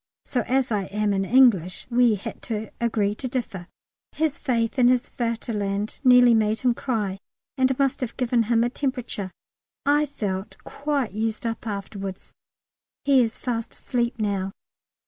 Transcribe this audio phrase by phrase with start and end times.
[0.25, 3.67] So as I am an English we had to agree to differ.
[4.13, 7.19] His faith in his Vaterland nearly made him cry
[7.55, 9.29] and must have given him a temperature.
[9.85, 12.33] I felt quite used up afterwards.
[13.03, 14.53] He is fast asleep now.